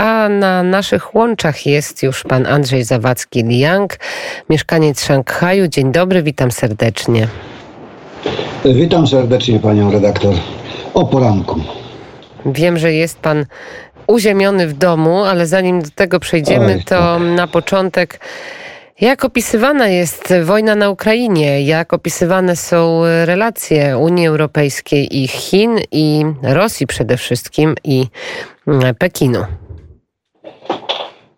a 0.00 0.28
na 0.28 0.62
naszych 0.62 1.14
łączach 1.14 1.66
jest 1.66 2.02
już 2.02 2.22
pan 2.22 2.46
Andrzej 2.46 2.84
Zawadzki-Liang, 2.84 3.86
mieszkaniec 4.50 5.04
Szanghaju. 5.04 5.68
Dzień 5.68 5.92
dobry, 5.92 6.22
witam 6.22 6.50
serdecznie. 6.50 7.28
Witam 8.64 9.06
serdecznie 9.06 9.58
panią 9.58 9.92
redaktor 9.92 10.34
o 10.94 11.04
poranku. 11.06 11.60
Wiem, 12.46 12.78
że 12.78 12.92
jest 12.92 13.18
pan 13.18 13.46
uziemiony 14.06 14.66
w 14.66 14.72
domu, 14.72 15.24
ale 15.24 15.46
zanim 15.46 15.82
do 15.82 15.90
tego 15.94 16.20
przejdziemy, 16.20 16.74
Oj, 16.74 16.84
to 16.84 16.88
tak. 16.88 17.22
na 17.22 17.46
początek. 17.46 18.20
Jak 19.00 19.24
opisywana 19.24 19.88
jest 19.88 20.34
wojna 20.44 20.74
na 20.74 20.90
Ukrainie? 20.90 21.62
Jak 21.62 21.92
opisywane 21.92 22.56
są 22.56 23.02
relacje 23.24 23.98
Unii 23.98 24.26
Europejskiej 24.26 25.22
i 25.22 25.28
Chin 25.28 25.78
i 25.92 26.24
Rosji 26.42 26.86
przede 26.86 27.16
wszystkim 27.16 27.74
i 27.84 28.06
Pekinu? 28.98 29.44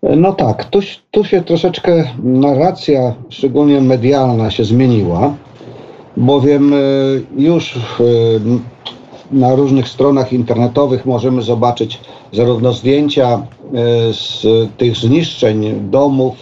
No 0.03 0.33
tak, 0.33 0.65
tu, 0.65 0.81
tu 1.11 1.25
się 1.25 1.43
troszeczkę 1.43 2.05
narracja, 2.23 3.15
szczególnie 3.29 3.81
medialna, 3.81 4.51
się 4.51 4.65
zmieniła, 4.65 5.35
bowiem 6.17 6.73
e, 6.73 6.77
już 7.37 7.79
na 9.33 9.55
różnych 9.55 9.89
stronach 9.89 10.33
internetowych 10.33 11.07
możemy 11.07 11.43
zobaczyć 11.43 12.01
zarówno 12.33 12.73
zdjęcia 12.73 13.29
e, 13.29 13.43
z 14.13 14.47
tych 14.77 14.97
zniszczeń 14.97 15.89
domów, 15.91 16.35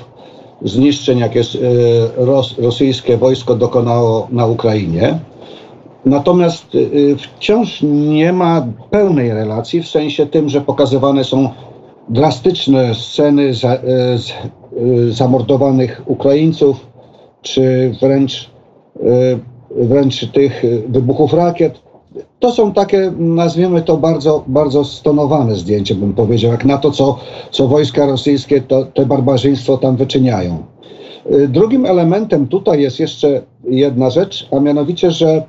zniszczeń, 0.62 1.19
jakie 1.19 1.41
e, 1.41 1.45
rosyjskie 2.62 3.16
wojsko 3.16 3.55
dokonało 3.55 4.28
na 4.30 4.47
Ukrainie. 4.47 5.19
Natomiast 6.05 6.66
e, 6.74 7.16
wciąż 7.16 7.83
nie 7.83 8.33
ma 8.33 8.66
pełnej 8.91 9.33
relacji, 9.33 9.83
w 9.83 9.88
sensie 9.88 10.27
tym, 10.27 10.48
że 10.48 10.61
pokazywane 10.61 11.24
są 11.24 11.48
drastyczne 12.10 12.95
sceny 12.95 13.55
za, 13.55 13.78
zamordowanych 15.10 16.02
Ukraińców, 16.06 16.86
czy 17.42 17.94
wręcz, 18.00 18.50
wręcz 19.70 20.27
tych 20.33 20.62
wybuchów 20.88 21.33
rakiet 21.33 21.91
to 22.38 22.53
są 22.53 22.72
takie, 22.72 23.12
nazwijmy 23.19 23.83
to 23.83 23.97
bardzo, 23.97 24.44
bardzo 24.47 24.84
stonowane 24.84 25.55
zdjęcia, 25.55 25.94
bym 25.94 26.12
powiedział, 26.12 26.53
jak 26.53 26.64
na 26.64 26.78
to, 26.78 26.91
co, 26.91 27.19
co 27.50 27.69
wojska 27.69 28.06
rosyjskie, 28.06 28.61
to, 28.61 28.84
te 28.84 29.06
barbarzyństwo 29.06 29.78
tam 29.78 29.97
wyczyniają. 29.97 30.62
Drugim 31.48 31.86
elementem 31.86 32.47
tutaj 32.47 32.83
jest 32.83 33.00
jeszcze 33.00 33.42
jedna 33.64 34.11
rzecz, 34.11 34.48
a 34.53 34.61
mianowicie, 34.61 35.11
że 35.11 35.42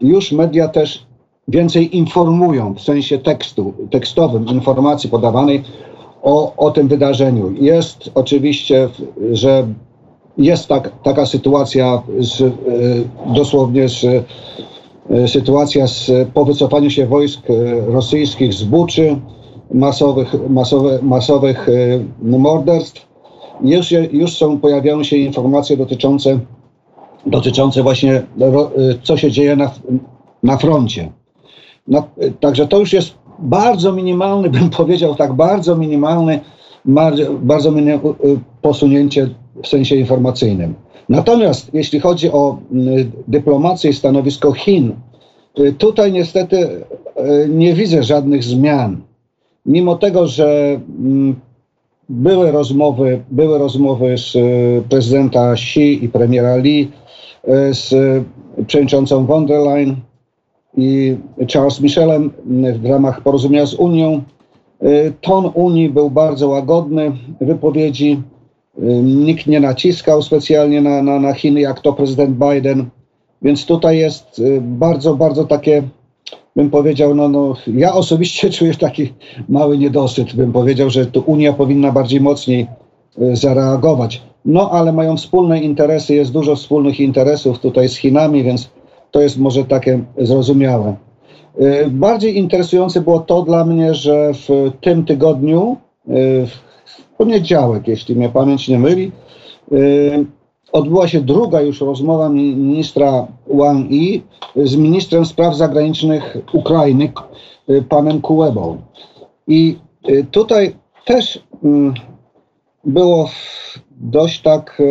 już 0.00 0.32
media 0.32 0.68
też 0.68 1.06
więcej 1.48 1.96
informują 1.96 2.74
w 2.74 2.80
sensie 2.80 3.18
tekstu, 3.18 3.74
tekstowym, 3.90 4.46
informacji 4.46 5.10
podawanej 5.10 5.62
o, 6.22 6.56
o 6.56 6.70
tym 6.70 6.88
wydarzeniu. 6.88 7.52
Jest 7.60 8.10
oczywiście, 8.14 8.88
że 9.32 9.66
jest 10.38 10.68
tak, 10.68 10.92
taka 11.02 11.26
sytuacja 11.26 12.02
z, 12.18 12.40
y, 12.40 12.52
dosłownie 13.34 13.88
z 13.88 14.06
E, 15.10 15.28
sytuacja 15.28 15.86
z, 15.86 16.10
po 16.34 16.44
wycofaniu 16.44 16.90
się 16.90 17.06
wojsk 17.06 17.40
e, 17.50 17.80
rosyjskich 17.92 18.54
z 18.54 18.64
Buczy, 18.64 19.16
masowych, 19.74 20.34
masowe, 20.48 20.98
masowych 21.02 21.68
e, 21.68 21.72
morderstw. 22.38 23.06
Już, 23.60 23.90
już 23.90 24.36
są, 24.36 24.58
pojawiają 24.58 25.04
się 25.04 25.16
informacje 25.16 25.76
dotyczące, 25.76 26.38
dotyczące 27.26 27.82
właśnie, 27.82 28.22
co 29.02 29.16
się 29.16 29.30
dzieje 29.30 29.56
na, 29.56 29.70
na 30.42 30.56
froncie. 30.56 31.12
No, 31.88 32.08
także 32.40 32.68
to 32.68 32.78
już 32.78 32.92
jest 32.92 33.14
bardzo 33.38 33.92
minimalny, 33.92 34.50
bym 34.50 34.70
powiedział 34.80 35.14
tak, 35.14 35.32
bardzo 35.32 35.76
minimalny, 35.76 36.40
bardzo, 37.42 37.72
minimalne 37.72 38.14
posunięcie 38.62 39.28
w 39.62 39.68
sensie 39.68 39.96
informacyjnym. 39.96 40.74
Natomiast 41.08 41.74
jeśli 41.74 42.00
chodzi 42.00 42.30
o 42.30 42.58
mm, 42.72 43.12
dyplomację 43.28 43.90
i 43.90 43.94
stanowisko 43.94 44.52
Chin, 44.52 44.92
y, 45.58 45.72
tutaj 45.72 46.12
niestety 46.12 46.56
y, 46.56 47.48
nie 47.48 47.74
widzę 47.74 48.02
żadnych 48.02 48.44
zmian. 48.44 49.00
Mimo 49.66 49.96
tego, 49.96 50.26
że 50.26 50.80
mm, 50.98 51.36
były 52.08 52.52
rozmowy, 52.52 53.22
były 53.30 53.58
rozmowy 53.58 54.18
z 54.18 54.36
y, 54.36 54.82
prezydenta 54.88 55.52
Xi 55.52 56.04
i 56.04 56.08
premiera 56.08 56.56
Li, 56.56 56.90
z 57.70 57.88
przewodniczącą 58.66 59.26
von 59.26 59.46
der 59.46 59.60
Leyen 59.60 59.96
i 60.76 61.16
Charles 61.52 61.80
Michelem 61.80 62.30
w 62.82 62.86
ramach 62.86 63.20
porozumienia 63.20 63.66
z 63.66 63.74
Unią. 63.74 64.22
Ton 65.20 65.50
Unii 65.54 65.88
był 65.88 66.10
bardzo 66.10 66.48
łagodny, 66.48 67.12
wypowiedzi 67.40 68.22
Nikt 69.02 69.46
nie 69.46 69.60
naciskał 69.60 70.22
specjalnie 70.22 70.80
na, 70.80 71.02
na, 71.02 71.20
na 71.20 71.32
Chiny, 71.32 71.60
jak 71.60 71.80
to 71.80 71.92
prezydent 71.92 72.36
Biden. 72.36 72.86
Więc 73.42 73.66
tutaj 73.66 73.98
jest 73.98 74.38
y, 74.38 74.60
bardzo, 74.60 75.14
bardzo 75.14 75.44
takie, 75.44 75.82
bym 76.56 76.70
powiedział, 76.70 77.14
no, 77.14 77.28
no 77.28 77.54
ja 77.66 77.94
osobiście 77.94 78.50
czuję 78.58 78.74
taki 78.74 79.12
mały 79.48 79.78
niedosyt. 79.78 80.34
Bym 80.34 80.52
powiedział, 80.52 80.90
że 80.90 81.06
tu 81.06 81.22
Unia 81.26 81.52
powinna 81.52 81.92
bardziej 81.92 82.20
mocniej 82.20 82.66
y, 83.22 83.36
zareagować. 83.36 84.22
No 84.44 84.70
ale 84.70 84.92
mają 84.92 85.16
wspólne 85.16 85.60
interesy, 85.60 86.14
jest 86.14 86.32
dużo 86.32 86.56
wspólnych 86.56 87.00
interesów 87.00 87.58
tutaj 87.58 87.88
z 87.88 87.96
Chinami, 87.96 88.42
więc 88.42 88.70
to 89.12 89.20
jest 89.20 89.38
może 89.38 89.64
takie 89.64 90.04
zrozumiałe. 90.18 90.96
Y, 91.60 91.90
bardziej 91.90 92.36
interesujące 92.36 93.00
było 93.00 93.20
to 93.20 93.42
dla 93.42 93.64
mnie, 93.64 93.94
że 93.94 94.32
w 94.34 94.70
tym 94.80 95.04
tygodniu, 95.04 95.76
poniedziałek, 97.22 97.88
jeśli 97.88 98.16
mnie 98.16 98.28
pamięć 98.28 98.68
nie 98.68 98.78
myli, 98.78 99.12
y, 99.72 100.26
odbyła 100.72 101.08
się 101.08 101.20
druga 101.20 101.60
już 101.60 101.80
rozmowa 101.80 102.28
ministra 102.28 103.26
Wang 103.46 103.90
Yi 103.90 104.22
z 104.56 104.76
ministrem 104.76 105.24
spraw 105.24 105.56
zagranicznych 105.56 106.36
Ukrainy, 106.52 107.12
y, 107.70 107.82
panem 107.88 108.20
Kułebą. 108.20 108.82
I 109.46 109.76
y, 110.08 110.26
tutaj 110.30 110.74
też 111.04 111.42
mm, 111.64 111.94
było 112.84 113.30
dość 114.00 114.42
tak, 114.42 114.82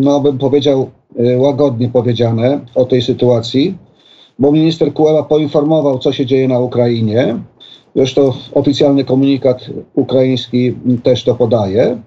no 0.00 0.20
bym 0.20 0.38
powiedział, 0.38 0.90
łagodnie 1.36 1.88
powiedziane 1.88 2.60
o 2.74 2.84
tej 2.84 3.02
sytuacji, 3.02 3.78
bo 4.38 4.52
minister 4.52 4.92
Kułeba 4.92 5.22
poinformował, 5.22 5.98
co 5.98 6.12
się 6.12 6.26
dzieje 6.26 6.48
na 6.48 6.58
Ukrainie, 6.58 7.38
Zresztą 7.96 8.32
oficjalny 8.54 9.04
komunikat 9.04 9.66
ukraiński 9.94 10.74
też 11.02 11.24
to 11.24 11.34
podaje. 11.34 12.02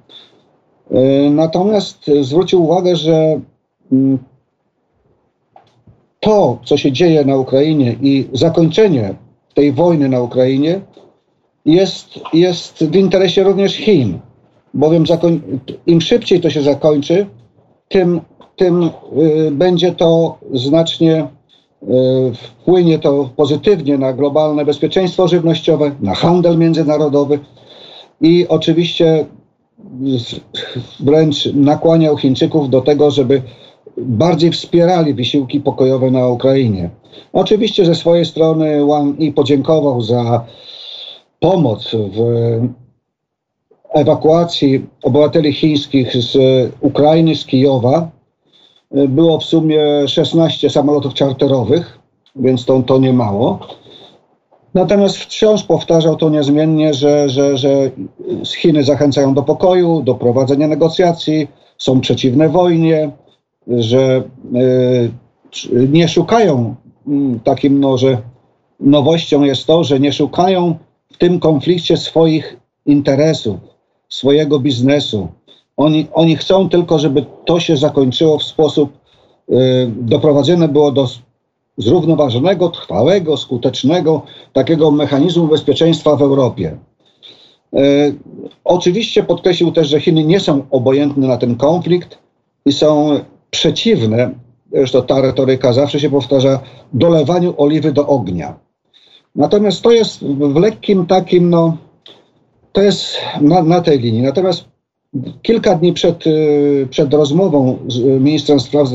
E, 0.92 1.30
natomiast 1.30 2.12
zwrócił 2.22 2.64
uwagę, 2.64 2.96
że 2.96 3.40
mm, 3.92 4.18
to, 6.20 6.60
co 6.66 6.78
się 6.78 6.92
dzieje 6.92 7.26
na 7.26 7.38
Ukrainie 7.38 7.96
i 8.02 8.28
zakończenie 8.34 9.16
tej 9.54 9.72
wojny 9.72 10.10
na 10.10 10.22
Ukrainie 10.22 10.82
jest, 11.66 12.20
jest 12.34 12.84
w 12.84 12.96
interesie 12.96 13.44
również 13.44 13.76
Chin, 13.76 14.20
bowiem 14.74 15.04
im 15.88 16.02
szybciej 16.02 16.42
to 16.42 16.50
się 16.50 16.62
zakończy, 16.62 17.26
tym, 17.90 18.22
tym 18.56 18.90
y, 19.18 19.52
będzie 19.52 19.92
to 19.92 20.38
znacznie 20.54 21.28
E, 21.90 22.34
wpłynie 22.34 23.00
to 23.00 23.30
pozytywnie 23.36 23.98
na 23.98 24.14
globalne 24.14 24.66
bezpieczeństwo 24.66 25.28
żywnościowe, 25.28 25.92
na 26.02 26.16
handel 26.16 26.58
międzynarodowy 26.58 27.40
i 28.22 28.46
oczywiście 28.48 29.26
wręcz 31.00 31.46
nakłaniał 31.54 32.18
Chińczyków 32.18 32.70
do 32.70 32.82
tego, 32.82 33.12
żeby 33.12 33.42
bardziej 33.98 34.52
wspierali 34.52 35.14
wysiłki 35.14 35.60
pokojowe 35.60 36.12
na 36.12 36.28
Ukrainie. 36.28 36.90
Oczywiście 37.34 37.86
ze 37.86 37.96
swojej 37.96 38.26
strony 38.26 38.86
Wang 38.86 39.20
Yi 39.20 39.32
podziękował 39.32 40.02
za 40.02 40.46
pomoc 41.40 41.92
w 41.92 42.20
ewakuacji 43.94 44.86
obywateli 45.04 45.54
chińskich 45.54 46.18
z 46.18 46.38
Ukrainy, 46.82 47.36
z 47.36 47.46
Kijowa, 47.46 48.15
było 48.92 49.40
w 49.40 49.44
sumie 49.44 50.08
16 50.08 50.70
samolotów 50.70 51.14
czarterowych, 51.14 52.00
więc 52.36 52.66
to, 52.66 52.82
to 52.82 52.98
nie 52.98 53.14
mało. 53.14 53.60
Natomiast 54.74 55.18
wciąż 55.18 55.64
powtarzał 55.64 56.16
to 56.16 56.30
niezmiennie, 56.30 56.94
że, 56.94 57.30
że, 57.30 57.58
że 57.58 57.92
Chiny 58.58 58.84
zachęcają 58.84 59.34
do 59.34 59.44
pokoju, 59.44 60.02
do 60.02 60.16
prowadzenia 60.16 60.68
negocjacji, 60.68 61.48
są 61.78 62.02
przeciwne 62.02 62.50
wojnie, 62.50 63.12
że 63.68 64.24
y, 64.56 65.88
nie 65.90 66.08
szukają 66.08 66.76
y, 67.08 67.12
takim, 67.44 67.80
no, 67.80 67.98
że 67.98 68.18
nowością 68.80 69.44
jest 69.44 69.68
to, 69.68 69.84
że 69.84 70.00
nie 70.00 70.14
szukają 70.14 70.76
w 71.14 71.18
tym 71.18 71.40
konflikcie 71.40 71.98
swoich 71.98 72.58
interesów, 72.86 73.58
swojego 74.10 74.60
biznesu, 74.60 75.28
oni, 75.78 76.08
oni 76.14 76.36
chcą 76.36 76.70
tylko, 76.70 77.00
żeby 77.00 77.26
to 77.46 77.60
się 77.60 77.78
zakończyło 77.78 78.38
w 78.38 78.44
sposób, 78.44 78.94
y, 79.50 79.54
doprowadzone 80.02 80.68
było 80.68 80.92
do 80.92 81.08
zrównoważonego, 81.78 82.70
trwałego, 82.70 83.38
skutecznego 83.38 84.22
takiego 84.54 84.92
mechanizmu 84.92 85.48
bezpieczeństwa 85.48 86.16
w 86.16 86.22
Europie. 86.22 86.78
Oczywiście 88.64 89.24
podkreślił 89.24 89.72
też, 89.72 89.88
że 89.88 90.00
Chiny 90.00 90.24
nie 90.24 90.40
są 90.40 90.66
obojętne 90.72 91.28
na 91.28 91.38
ten 91.38 91.56
konflikt 91.56 92.18
i 92.66 92.72
są 92.72 93.20
przeciwne, 93.52 94.32
zresztą 94.72 95.02
ta 95.02 95.22
retoryka 95.22 95.74
zawsze 95.74 96.00
się 96.00 96.10
powtarza, 96.10 96.60
dolewaniu 96.94 97.54
oliwy 97.58 97.92
do 97.92 98.08
ognia. 98.08 98.60
Natomiast 99.36 99.82
to 99.82 99.92
jest 99.92 100.24
w 100.24 100.56
lekkim 100.56 101.06
takim, 101.06 101.50
no, 101.50 101.78
to 102.72 102.82
jest 102.82 103.18
na, 103.42 103.64
na 103.64 103.82
tej 103.82 104.00
linii. 104.00 104.22
Natomiast 104.22 104.66
kilka 105.42 105.76
dni 105.76 105.94
przed, 105.94 106.28
y, 106.28 106.88
przed 106.90 107.14
rozmową 107.14 107.78
z 107.88 108.00
ministrem 108.22 108.60
spraw 108.60 108.88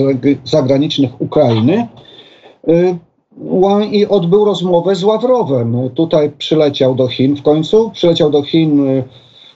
zagranicznych 0.45 1.21
Ukrainy 1.21 1.89
y, 2.69 2.99
Wang 3.37 3.93
Yi 3.93 4.07
odbył 4.07 4.45
rozmowę 4.45 4.95
z 4.95 5.05
Ławrowem. 5.05 5.91
Tutaj 5.95 6.31
przyleciał 6.39 6.95
do 6.95 7.09
Chin 7.09 7.37
w 7.37 7.43
końcu, 7.43 7.91
przyleciał 7.91 8.31
do 8.31 8.43
Chin 8.43 8.89
y, 8.89 9.05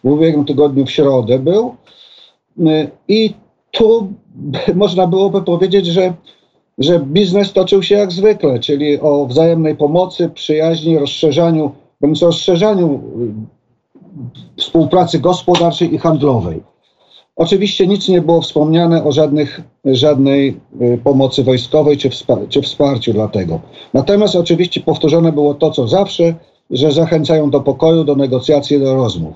w 0.04 0.10
ubiegłym 0.10 0.44
tygodniu 0.44 0.86
w 0.86 0.90
środę 0.90 1.38
był 1.38 1.74
i 3.08 3.34
tu 3.70 4.12
można 4.74 5.06
byłoby 5.06 5.42
powiedzieć, 5.42 5.86
że, 5.86 6.14
że 6.78 7.00
biznes 7.00 7.52
toczył 7.52 7.82
się 7.82 7.94
jak 7.94 8.12
zwykle, 8.12 8.58
czyli 8.58 9.00
o 9.00 9.26
wzajemnej 9.26 9.76
pomocy, 9.76 10.30
przyjaźni, 10.34 10.98
rozszerzaniu, 10.98 11.72
rozszerzaniu 12.22 13.00
współpracy 14.56 15.18
gospodarczej 15.18 15.94
i 15.94 15.98
handlowej. 15.98 16.62
Oczywiście 17.36 17.86
nic 17.86 18.08
nie 18.08 18.20
było 18.20 18.40
wspomniane 18.40 19.04
o 19.04 19.12
żadnych, 19.12 19.60
żadnej 19.84 20.60
y, 20.82 20.98
pomocy 21.04 21.44
wojskowej 21.44 21.96
czy, 21.96 22.10
czy 22.48 22.62
wsparciu 22.62 23.12
dla 23.12 23.28
tego. 23.28 23.60
Natomiast 23.94 24.36
oczywiście 24.36 24.80
powtórzone 24.80 25.32
było 25.32 25.54
to, 25.54 25.70
co 25.70 25.88
zawsze, 25.88 26.34
że 26.70 26.92
zachęcają 26.92 27.50
do 27.50 27.60
pokoju, 27.60 28.04
do 28.04 28.16
negocjacji, 28.16 28.80
do 28.80 28.94
rozmów. 28.94 29.34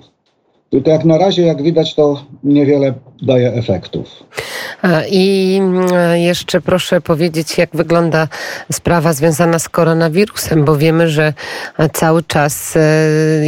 Tylko 0.71 0.91
jak 0.91 1.05
na 1.05 1.19
razie, 1.19 1.43
jak 1.43 1.63
widać, 1.63 1.95
to 1.95 2.23
niewiele 2.45 2.95
daje 3.23 3.53
efektów. 3.53 4.25
I 5.11 5.57
mm, 5.61 6.17
jeszcze 6.17 6.61
proszę 6.61 7.01
powiedzieć, 7.01 7.59
jak 7.59 7.71
wygląda 7.73 8.29
sprawa 8.73 9.13
związana 9.13 9.59
z 9.59 9.69
koronawirusem, 9.69 10.65
bo 10.65 10.77
wiemy, 10.77 11.09
że 11.09 11.33
cały 11.93 12.23
czas 12.23 12.77
e, 12.77 12.81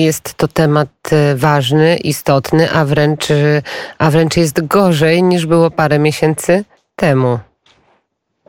jest 0.00 0.34
to 0.34 0.48
temat 0.48 0.88
e, 1.12 1.34
ważny, 1.36 1.96
istotny, 1.96 2.70
a 2.70 2.84
wręcz, 2.84 3.28
a 3.98 4.10
wręcz 4.10 4.36
jest 4.36 4.66
gorzej 4.66 5.22
niż 5.22 5.46
było 5.46 5.70
parę 5.70 5.98
miesięcy 5.98 6.64
temu. 6.96 7.38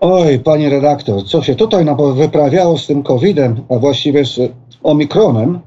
Oj, 0.02 0.40
pani 0.40 0.70
redaktor, 0.70 1.26
co 1.26 1.42
się 1.42 1.56
tutaj 1.56 1.86
wyprawiało 2.16 2.78
z 2.78 2.88
tym 2.88 3.04
COVID-em, 3.04 3.64
a 3.70 3.76
właściwie 3.76 4.26
z 4.26 4.40
omikronem, 4.84 5.60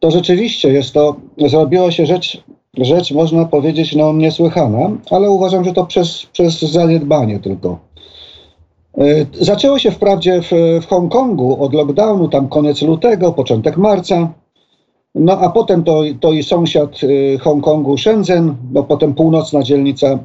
to 0.00 0.10
rzeczywiście 0.10 0.72
jest 0.72 0.92
to, 0.92 1.16
zrobiła 1.46 1.92
się 1.92 2.06
rzecz, 2.06 2.42
rzecz 2.78 3.12
można 3.12 3.44
powiedzieć, 3.44 3.96
no 3.96 4.12
niesłychana, 4.12 4.90
ale 5.10 5.30
uważam, 5.30 5.64
że 5.64 5.72
to 5.72 5.86
przez, 5.86 6.26
przez 6.32 6.60
zaniedbanie 6.60 7.40
tylko. 7.40 7.78
E, 8.98 9.04
zaczęło 9.40 9.78
się 9.78 9.90
wprawdzie 9.90 10.42
w, 10.42 10.50
w 10.82 10.86
Hongkongu 10.86 11.64
od 11.64 11.74
lockdownu, 11.74 12.28
tam 12.28 12.48
koniec 12.48 12.82
lutego, 12.82 13.32
początek 13.32 13.76
marca, 13.76 14.32
no 15.14 15.38
a 15.38 15.50
potem 15.50 15.84
to, 15.84 16.02
to 16.20 16.32
i 16.32 16.42
sąsiad 16.42 17.00
e, 17.34 17.38
Hongkongu 17.38 17.98
Shenzhen, 17.98 18.56
no 18.72 18.82
potem 18.82 19.14
północna 19.14 19.62
dzielnica, 19.62 20.18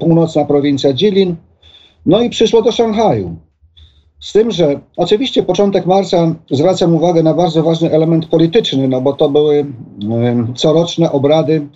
północna 0.00 0.44
prowincja 0.44 0.94
Jilin, 0.94 1.36
no 2.06 2.22
i 2.22 2.30
przyszło 2.30 2.62
do 2.62 2.72
Szanghaju. 2.72 3.36
Z 4.20 4.32
tym, 4.32 4.50
że 4.50 4.80
oczywiście 4.96 5.42
początek 5.42 5.86
marca 5.86 6.34
zwracam 6.50 6.94
uwagę 6.94 7.22
na 7.22 7.34
bardzo 7.34 7.62
ważny 7.62 7.90
element 7.90 8.26
polityczny, 8.26 8.88
no 8.88 9.00
bo 9.00 9.12
to 9.12 9.28
były 9.28 9.66
coroczne 10.54 11.12
obrady 11.12 11.66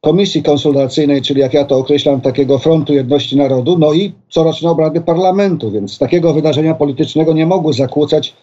Komisji 0.00 0.42
Konsultacyjnej, 0.42 1.22
czyli 1.22 1.40
jak 1.40 1.54
ja 1.54 1.64
to 1.64 1.78
określam, 1.78 2.20
takiego 2.20 2.58
Frontu 2.58 2.94
Jedności 2.94 3.36
Narodu, 3.36 3.78
no 3.78 3.92
i 3.92 4.12
coroczne 4.28 4.70
obrady 4.70 5.00
parlamentu, 5.00 5.70
więc 5.70 5.98
takiego 5.98 6.34
wydarzenia 6.34 6.74
politycznego 6.74 7.32
nie 7.32 7.46
mogły 7.46 7.72
zakłócać 7.72 8.34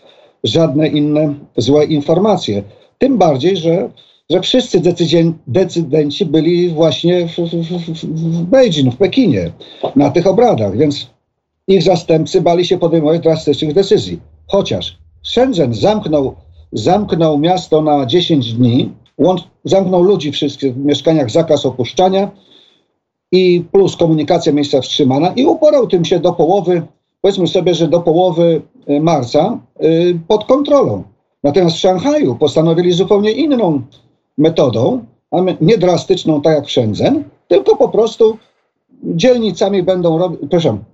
żadne 0.43 0.87
inne 0.87 1.33
złe 1.57 1.85
informacje. 1.85 2.63
Tym 2.97 3.17
bardziej, 3.17 3.57
że, 3.57 3.89
że 4.29 4.41
wszyscy 4.41 4.81
decydenci 5.47 6.25
byli 6.25 6.69
właśnie 6.69 7.27
w, 7.27 7.31
w, 7.31 7.93
w, 7.93 8.05
w 8.05 8.43
Beijing, 8.43 8.93
w 8.93 8.97
Pekinie, 8.97 9.51
na 9.95 10.09
tych 10.09 10.27
obradach, 10.27 10.77
więc 10.77 11.07
ich 11.67 11.83
zastępcy 11.83 12.41
bali 12.41 12.65
się 12.65 12.77
podejmować 12.77 13.21
drastycznych 13.21 13.73
decyzji. 13.73 14.19
Chociaż 14.47 14.97
Shenzhen 15.23 15.73
zamknął, 15.73 16.35
zamknął 16.71 17.37
miasto 17.37 17.81
na 17.81 18.05
10 18.05 18.53
dni, 18.53 18.91
zamknął 19.65 20.03
ludzi 20.03 20.31
wszystkich 20.31 20.73
w 20.73 20.85
mieszkaniach, 20.85 21.31
zakaz 21.31 21.65
opuszczania 21.65 22.31
i 23.31 23.63
plus 23.71 23.97
komunikacja 23.97 24.53
miejsca 24.53 24.81
wstrzymana 24.81 25.33
i 25.35 25.45
uporał 25.45 25.87
tym 25.87 26.05
się 26.05 26.19
do 26.19 26.33
połowy, 26.33 26.81
powiedzmy 27.21 27.47
sobie, 27.47 27.73
że 27.73 27.87
do 27.87 27.99
połowy 27.99 28.61
y, 28.89 29.01
marca 29.01 29.59
y, 29.83 30.19
pod 30.27 30.45
kontrolą. 30.45 31.03
Natomiast 31.43 31.75
w 31.75 31.79
Szanghaju 31.79 32.35
postanowili 32.35 32.91
zupełnie 32.91 33.31
inną 33.31 33.81
metodą, 34.37 35.05
nie 35.61 35.77
drastyczną, 35.77 36.41
tak 36.41 36.55
jak 36.55 36.65
w 36.65 36.71
tylko 37.47 37.75
po 37.75 37.89
prostu 37.89 38.37
dzielnicami 39.03 39.83
będą 39.83 40.17
robić, 40.17 40.39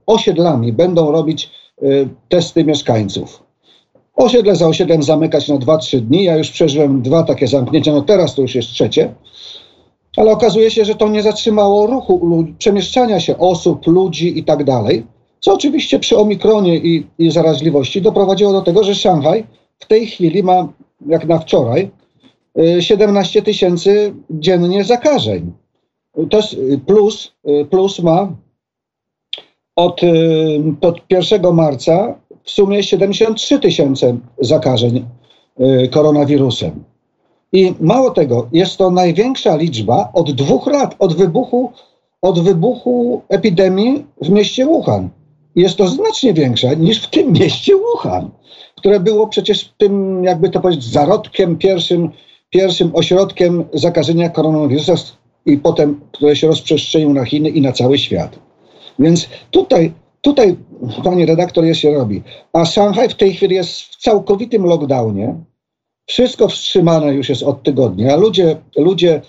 osiedlami 0.06 0.74
będą 0.74 1.12
robić 1.12 1.52
y, 1.84 2.10
testy 2.30 2.64
mieszkańców. 2.64 3.49
Osiedle 4.20 4.56
za 4.56 4.68
osiedlem 4.68 5.04
zamykać 5.04 5.48
na 5.48 5.56
2-3 5.56 6.00
dni. 6.00 6.24
Ja 6.24 6.38
już 6.38 6.52
przeżyłem 6.52 7.02
dwa 7.02 7.24
takie 7.24 7.48
zamknięcia, 7.48 7.92
no 7.92 8.02
teraz 8.02 8.36
to 8.36 8.42
już 8.42 8.56
jest 8.56 8.70
trzecie. 8.70 9.14
Ale 10.18 10.32
okazuje 10.32 10.72
się, 10.72 10.86
że 10.86 10.96
to 10.96 11.10
nie 11.10 11.24
zatrzymało 11.24 11.88
ruchu, 11.88 12.46
przemieszczania 12.58 13.20
się 13.20 13.38
osób, 13.38 13.88
ludzi 13.88 14.40
i 14.40 14.44
tak 14.44 14.64
dalej. 14.64 15.06
Co 15.40 15.54
oczywiście 15.54 16.00
przy 16.00 16.18
omikronie 16.18 16.78
i, 16.78 17.08
i 17.18 17.32
zaraźliwości 17.32 18.02
doprowadziło 18.02 18.52
do 18.52 18.62
tego, 18.62 18.84
że 18.84 18.96
Szanghaj 18.96 19.44
w 19.80 19.88
tej 19.88 20.08
chwili 20.08 20.44
ma, 20.44 20.68
jak 21.08 21.28
na 21.28 21.40
wczoraj, 21.40 21.90
17 22.80 23.40
y, 23.40 23.42
tysięcy 23.42 24.14
dziennie 24.30 24.84
zakażeń. 24.84 25.52
To 26.30 26.38
jest 26.38 26.54
y, 26.54 26.80
plus, 26.86 27.34
y, 27.62 27.66
plus 27.66 28.00
ma 28.00 28.32
od, 29.76 30.02
od 30.82 31.02
1 31.10 31.54
marca 31.54 32.16
w 32.50 32.52
sumie 32.52 32.84
73 32.84 33.60
tysiące 33.60 34.18
zakażeń 34.42 35.06
koronawirusem. 35.92 36.84
I 37.54 37.74
mało 37.80 38.12
tego, 38.12 38.48
jest 38.52 38.78
to 38.78 38.92
największa 38.92 39.56
liczba 39.56 40.10
od 40.14 40.32
dwóch 40.32 40.68
lat, 40.68 40.96
od 41.00 41.16
wybuchu, 41.16 41.72
od 42.22 42.40
wybuchu 42.40 43.22
epidemii 43.30 44.06
w 44.22 44.30
mieście 44.30 44.66
Wuhan. 44.66 45.10
Jest 45.56 45.78
to 45.78 45.88
znacznie 45.88 46.34
większa 46.34 46.74
niż 46.74 47.02
w 47.02 47.10
tym 47.10 47.32
mieście 47.32 47.74
Wuhan, 47.76 48.30
które 48.76 49.00
było 49.00 49.28
przecież 49.28 49.74
tym, 49.78 50.24
jakby 50.24 50.50
to 50.50 50.60
powiedzieć, 50.60 50.84
zarodkiem, 50.84 51.58
pierwszym, 51.58 52.10
pierwszym 52.50 52.92
ośrodkiem 52.94 53.66
zakażenia 53.74 54.30
koronawirusem 54.30 54.98
i 55.46 55.58
potem, 55.58 56.02
które 56.12 56.36
się 56.36 56.48
rozprzestrzenił 56.48 57.14
na 57.14 57.26
Chiny 57.26 57.50
i 57.50 57.62
na 57.62 57.72
cały 57.72 57.98
świat. 57.98 58.40
Więc 59.00 59.30
tutaj, 59.52 59.94
tutaj, 60.22 60.58
pani 61.04 61.26
redaktor, 61.26 61.66
jest 61.66 61.80
się 61.80 61.94
robi. 61.94 62.24
A 62.54 62.66
Szanghaj 62.66 63.10
w 63.10 63.16
tej 63.16 63.34
chwili 63.34 63.56
jest 63.56 63.82
w 63.82 63.96
całkowitym 63.96 64.66
lockdownie. 64.66 65.36
Wszystko 66.06 66.48
wstrzymane 66.48 67.14
już 67.14 67.30
jest 67.30 67.44
od 67.44 67.64
tygodnia. 67.64 68.16
Ludzie, 68.16 68.58
ludzie 68.78 69.22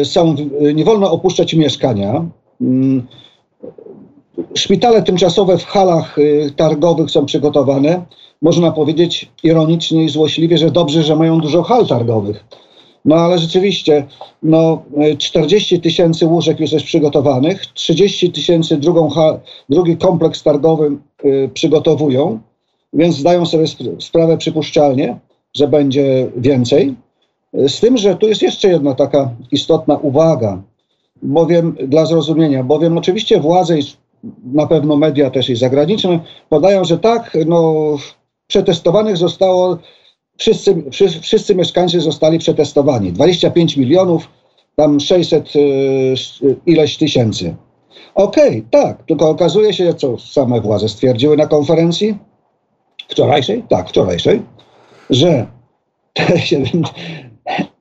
y, 0.00 0.04
są, 0.04 0.36
nie 0.74 0.84
wolno 0.84 1.10
opuszczać 1.10 1.54
mieszkania. 1.54 2.24
Y, 2.62 3.02
szpitale 4.54 5.02
tymczasowe 5.02 5.58
w 5.58 5.64
halach 5.64 6.18
y, 6.18 6.50
targowych 6.56 7.10
są 7.10 7.26
przygotowane. 7.26 8.04
Można 8.42 8.70
powiedzieć 8.70 9.30
ironicznie 9.42 10.04
i 10.04 10.08
złośliwie, 10.08 10.58
że 10.58 10.70
dobrze, 10.70 11.02
że 11.02 11.16
mają 11.16 11.40
dużo 11.40 11.62
hal 11.62 11.86
targowych 11.86 12.44
no 13.06 13.16
ale 13.16 13.38
rzeczywiście, 13.38 14.06
no, 14.42 14.82
40 15.18 15.80
tysięcy 15.80 16.26
łóżek 16.26 16.60
już 16.60 16.72
jest 16.72 16.86
przygotowanych, 16.86 17.66
30 17.66 18.32
tysięcy 18.32 18.80
drugi 19.68 19.96
kompleks 19.96 20.42
targowy 20.42 20.96
y, 21.24 21.50
przygotowują, 21.54 22.40
więc 22.92 23.16
zdają 23.16 23.46
sobie 23.46 23.64
sp 23.72 23.78
sprawę 24.00 24.36
przypuszczalnie, 24.36 25.18
że 25.54 25.68
będzie 25.68 26.30
więcej. 26.36 26.94
Z 27.52 27.80
tym, 27.80 27.96
że 27.96 28.16
tu 28.16 28.28
jest 28.28 28.42
jeszcze 28.42 28.68
jedna 28.68 28.94
taka 28.94 29.30
istotna 29.52 29.96
uwaga, 29.96 30.62
bowiem 31.22 31.76
dla 31.82 32.06
zrozumienia, 32.06 32.64
bowiem 32.64 32.98
oczywiście 32.98 33.40
władze 33.40 33.78
i 33.78 33.82
na 34.44 34.66
pewno 34.66 34.96
media 34.96 35.30
też 35.30 35.50
i 35.50 35.56
zagraniczne 35.56 36.20
podają, 36.48 36.84
że 36.84 36.98
tak, 36.98 37.36
no, 37.46 37.74
przetestowanych 38.46 39.16
zostało 39.16 39.78
wszyscy, 40.38 40.84
wszyscy, 41.22 41.54
mieszkańcy 41.54 42.00
zostali 42.00 42.38
przetestowani. 42.38 43.12
25 43.12 43.76
milionów, 43.76 44.28
tam 44.76 45.00
600 45.00 45.56
y, 45.56 46.14
ileś 46.66 46.96
tysięcy. 46.96 47.56
Okej, 48.14 48.48
okay, 48.48 48.64
tak, 48.70 49.02
tylko 49.06 49.30
okazuje 49.30 49.72
się, 49.72 49.94
co 49.94 50.18
same 50.18 50.60
władze 50.60 50.88
stwierdziły 50.88 51.36
na 51.36 51.46
konferencji 51.46 52.18
wczorajszej, 53.08 53.64
tak, 53.68 53.88
wczorajszej, 53.88 54.42
że 55.10 55.46
te 56.14 56.24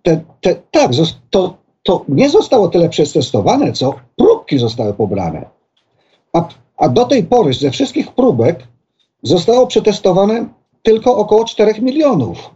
te, 0.03 0.21
te, 0.41 0.55
tak, 0.71 0.91
to, 1.29 1.57
to 1.83 2.05
nie 2.07 2.29
zostało 2.29 2.67
tyle 2.67 2.89
przetestowane, 2.89 3.71
co 3.71 3.93
próbki 4.15 4.59
zostały 4.59 4.93
pobrane. 4.93 5.45
A, 6.33 6.47
a 6.77 6.89
do 6.89 7.05
tej 7.05 7.23
pory 7.23 7.53
ze 7.53 7.71
wszystkich 7.71 8.11
próbek 8.11 8.67
zostało 9.23 9.67
przetestowane 9.67 10.47
tylko 10.85 11.17
około 11.17 11.45
4 11.45 11.81
milionów. 11.81 12.49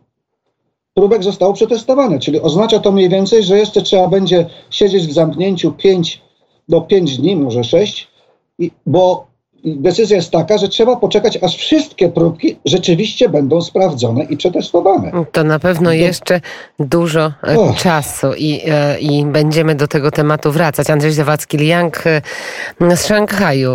Próbek 0.94 1.24
zostało 1.24 1.54
przetestowane, 1.54 2.20
czyli 2.20 2.42
oznacza 2.42 2.80
to 2.80 2.92
mniej 2.92 3.10
więcej, 3.10 3.44
że 3.44 3.58
jeszcze 3.58 3.82
trzeba 3.82 4.08
będzie 4.08 4.46
siedzieć 4.70 5.08
w 5.08 5.14
zamknięciu 5.14 5.72
5 5.72 6.22
do 6.70 6.82
5 6.82 7.18
dni, 7.18 7.36
może 7.36 7.64
6, 7.64 8.08
bo 8.86 9.30
decyzja 9.66 10.16
jest 10.16 10.32
taka, 10.32 10.58
że 10.58 10.68
trzeba 10.68 10.96
poczekać, 10.96 11.38
aż 11.42 11.56
wszystkie 11.56 12.10
próbki 12.10 12.56
rzeczywiście 12.66 13.30
będą 13.30 13.62
sprawdzone 13.62 14.24
i 14.24 14.38
przetestowane. 14.38 15.12
To 15.32 15.44
na 15.44 15.60
pewno 15.60 15.92
jeszcze 15.92 16.42
dużo 16.80 17.32
oh. 17.58 17.74
czasu 17.78 18.34
i, 18.38 18.62
e, 18.68 19.00
i 19.00 19.26
będziemy 19.26 19.76
do 19.76 19.88
tego 19.88 20.12
tematu 20.12 20.52
wracać. 20.52 20.90
Andrzej 20.90 21.12
Zawadzki-Liang 21.12 22.22
z 22.96 23.06
Szanghaju. 23.06 23.68